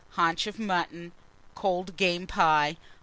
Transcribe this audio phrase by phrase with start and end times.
[0.15, 1.11] _Haunch of Mutton.
[1.53, 2.77] Cold Game Pie.